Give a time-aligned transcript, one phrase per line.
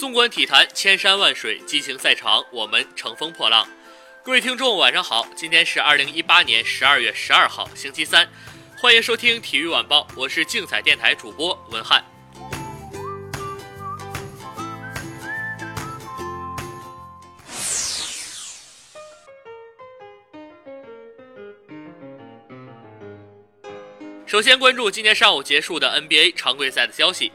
[0.00, 3.68] 纵观体坛，千山万水，激情赛场，我们乘风破浪。
[4.24, 8.26] 各位听众，晚上好，今天是二零一八年十二月十二号，星期三，
[8.78, 12.02] 欢迎收听体育晚报，我是竞彩电台主播文翰。
[24.26, 27.30] 首先关注今天上午结束的 NBA 常规赛的消息。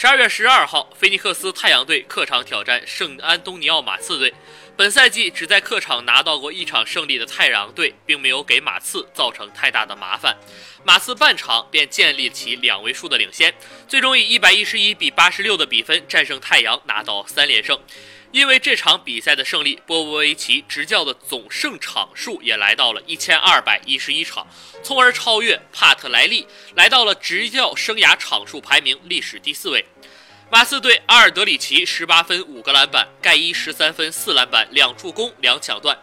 [0.00, 4.32] 十二月十二号，菲尼克斯太阳队客场挑战圣安东尼奥马刺队。
[4.76, 10.36] 本赛季只在客场拿到过一场胜利的太阳队，并没有给马刺造成太大的麻烦。
[10.84, 13.52] 马刺半场便建立起两位数的领先，
[13.88, 17.76] 最终以一百一十一比八十六的比分战胜太阳，拿到三连胜。
[18.30, 24.46] 因为这场比赛的胜利，波波维奇执教的总胜场数也来到了一千二百一十一场，
[24.82, 29.82] 从而超越帕特莱利，来到了执教生涯场数排名历史第四位。
[30.50, 35.98] 马刺队阿尔德里奇十八分五个篮板，盖伊十三分四篮板两助攻两抢断，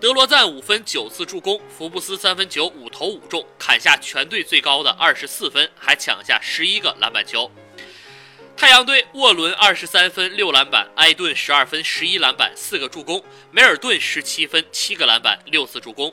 [0.00, 7.50] 德罗赞五分九次助攻，福布斯三分球五投五中，砍下全队最高的二十四分，还抢下十一个篮板球。
[8.56, 16.10] 太阳队沃伦二十三分六篮板，埃顿十二分十一篮板四个助攻，梅尔顿十七分七个篮板六次助攻。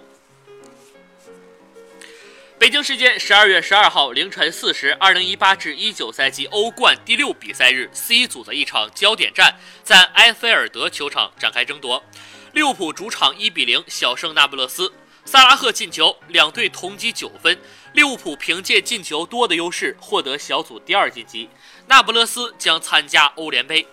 [2.68, 12.04] 北京时间十二月十二号凌晨四时，二零一八至一九赛季欧冠第六比赛日 C 组的一场焦点战在埃菲尔德球场展开争夺，
[12.52, 14.92] 利物浦主场一比零小胜那不勒斯。
[15.24, 17.58] 萨拉赫进球，两队同积九分。
[17.94, 21.50] 利物浦凭借进球多的优势获得小组第二晋级，
[21.88, 23.88] 那不勒斯将参加欧联杯。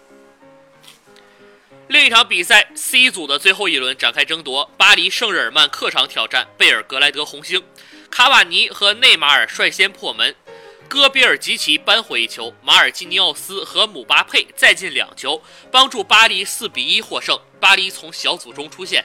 [1.86, 7.62] 另一场比赛 C 组的最后一轮展开争夺，巴黎圣日耳曼客场挑战贝尔格莱德红星，
[8.14, 10.36] 卡瓦尼和内马尔率先破门，
[10.88, 17.36] 戈比尔吉奇扳回一球，马尔基尼奥斯和姆巴佩再进两球，帮助巴黎四比一获胜。
[17.58, 19.05] 巴黎从小组中出线。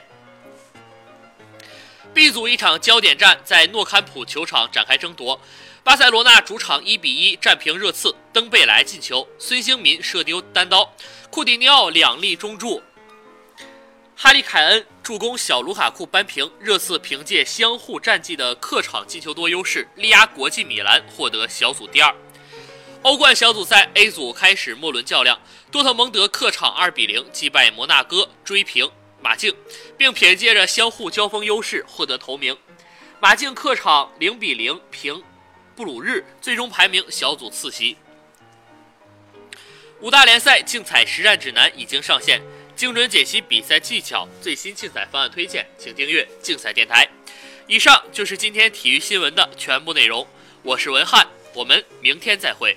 [2.14, 5.40] B 组一场焦点战在诺坎普球场展开争夺，
[5.82, 10.94] 巴塞罗那主场1比1战平热刺，登贝莱进球，孙兴民射丢单刀，
[11.30, 12.80] 库蒂尼奥两粒中柱，
[14.22, 16.52] 哈利凯恩助攻小卢卡库扳平。
[16.60, 22.14] 热刺凭借相互战绩的客场进球多优势，力压国际米兰获得小组第二。
[23.00, 25.40] 欧冠小组赛 A 组开始末轮较量，
[25.72, 28.90] 多特蒙德客场2比0击败摩纳哥，追平。
[29.22, 29.56] 马竞，
[29.96, 32.54] 并凭借着相互交锋优势获得头名。
[33.20, 35.22] 马竞客场零比零平
[35.74, 37.96] 布鲁日，最终排名小组次席。
[40.02, 42.42] 五大联赛竞彩实战指南已经上线，
[42.80, 47.06] 精准解析比赛技巧，最新竞赛方案推荐，请订阅竞赛电台。
[47.66, 50.26] 以上就是今天体育新闻的全部内容，
[50.62, 52.74] 我是文翰，我们明天再会。